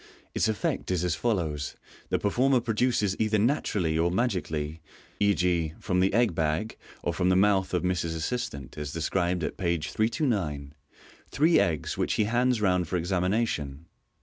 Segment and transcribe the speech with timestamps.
[0.33, 1.75] Its effect is as follows:
[2.09, 4.81] The performer produces either naturally or magically
[5.19, 9.57] (e.g,, from the egg bag, or from the mouth of Ms assistant, as described at
[9.57, 10.73] page 329)
[11.29, 13.85] three eggs, which he hands round for examination.